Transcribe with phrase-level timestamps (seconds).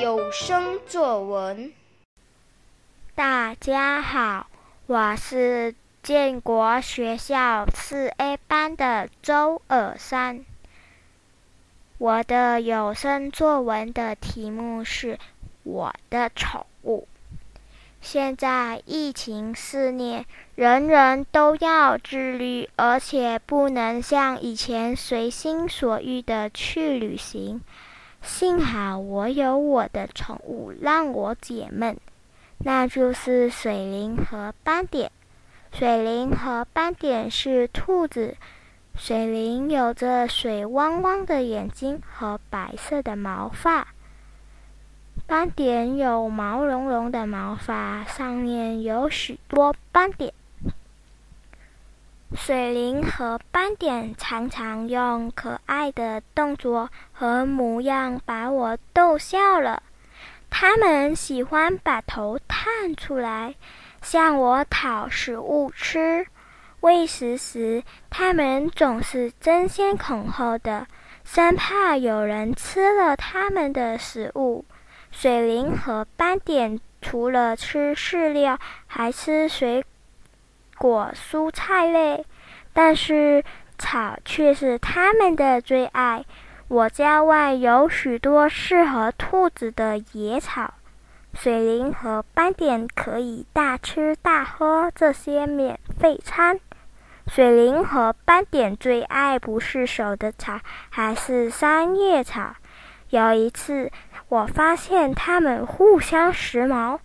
[0.00, 1.70] 有声作文。
[3.14, 4.46] 大家好，
[4.86, 10.46] 我是建国学校四 A 班的周尔山。
[11.98, 15.16] 我的有声作文的题目是
[15.64, 17.06] 《我的宠物》。
[18.00, 27.60] 现在疫情肆虐，人人都要自律，而且不能像以前随心所欲的去旅行。
[28.24, 31.96] 幸好我有我的宠物让我解闷，
[32.58, 35.12] 那就是水灵和斑点。
[35.72, 38.34] 水灵和斑点是兔子，
[38.96, 43.88] 水灵有着水汪汪的眼睛和白色的毛发，
[45.26, 50.32] 斑点有毛茸茸的毛发，上面有许多斑点。
[52.36, 59.82] 水灵和斑点常常用可爱的动作和模样把我逗笑了。
[60.50, 63.54] 它们喜欢把头探出来，
[64.02, 66.26] 向我讨食物吃。
[66.80, 70.86] 喂食时，它们总是争先恐后的，
[71.24, 74.64] 生怕有人吃了它们的食物。
[75.10, 79.84] 水灵和斑点除了吃饲料，还吃水
[80.78, 82.24] 果、蔬菜类。
[82.72, 83.44] 但是
[83.78, 86.24] 草却是它们的最爱。
[86.66, 90.74] 我家外有许多适合兔子的野草，
[91.34, 96.58] 水灵和斑点可以大吃大喝这些免费餐。
[97.28, 100.58] 水灵和斑点最爱不是熟的草，
[100.90, 102.54] 还是三叶草。
[103.10, 103.90] 有一次，
[104.28, 106.98] 我发现它们互相时髦，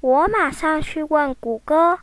[0.00, 1.98] 我马上去问谷歌。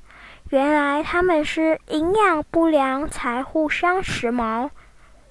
[0.50, 4.70] 原来他们是营养不良才互相时髦。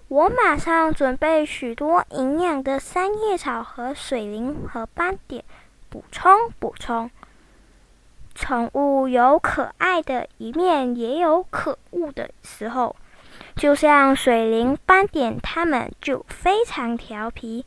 [0.09, 5.45] 我马上准备许多营养的三叶草和水灵和斑点，
[5.89, 7.11] 补充补充。
[8.35, 12.97] 宠物有可爱的一面，也有可恶的时候。
[13.55, 17.65] 就像水灵、斑点，它们就非常调皮，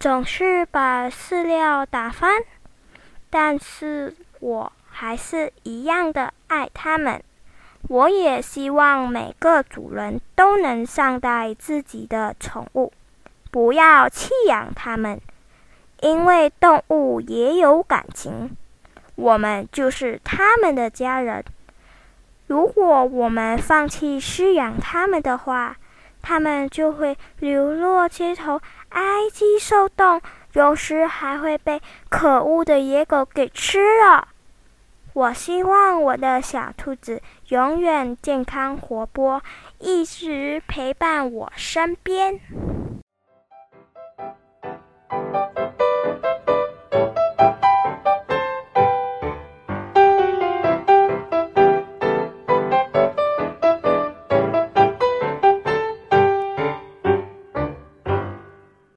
[0.00, 2.42] 总是把饲料打翻。
[3.30, 4.72] 但是我。
[4.98, 7.22] 还是一样的爱它们。
[7.86, 12.90] 我也希望每个主人都能善待自己的宠物，
[13.50, 15.20] 不要弃养它们，
[16.00, 18.56] 因为动物也有感情，
[19.16, 21.44] 我们就是它们的家人。
[22.46, 25.76] 如果我们放弃饲养它们的话，
[26.22, 30.20] 它们就会流落街头，挨饥受冻，
[30.54, 34.28] 有时还会被可恶的野狗给吃了。
[35.16, 39.42] 我希望我的小兔子永远健康活泼，
[39.78, 42.38] 一直陪伴我身边。